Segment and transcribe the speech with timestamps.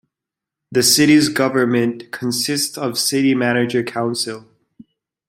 [0.71, 4.47] The city's government consists of city manager-council.